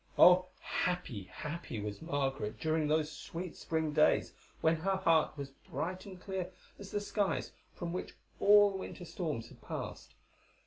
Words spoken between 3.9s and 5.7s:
days, when her heart was